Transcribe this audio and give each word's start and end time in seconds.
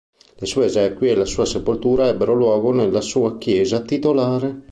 Le 0.39 0.47
sue 0.47 0.65
esequie 0.65 1.11
e 1.11 1.15
la 1.15 1.25
sua 1.25 1.45
sepoltura 1.45 2.07
ebbero 2.07 2.33
luogo 2.33 2.73
nella 2.73 3.01
sua 3.01 3.37
chiesa 3.37 3.81
titolare. 3.83 4.59